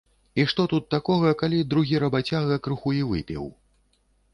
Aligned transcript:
І 0.43 0.45
што 0.53 0.65
тут 0.71 0.87
такога, 0.95 1.35
калі 1.43 1.61
другі 1.75 2.03
рабацяга 2.07 2.61
крыху 2.65 2.99
і 3.05 3.09
выпіў? 3.15 3.43